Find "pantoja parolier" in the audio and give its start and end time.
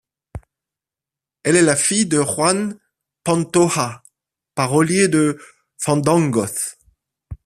3.23-5.07